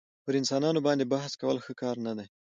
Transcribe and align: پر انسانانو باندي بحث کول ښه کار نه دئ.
پر 0.23 0.33
انسانانو 0.39 0.79
باندي 0.85 1.05
بحث 1.13 1.31
کول 1.41 1.57
ښه 1.65 1.73
کار 1.81 1.95
نه 2.05 2.13
دئ. 2.17 2.27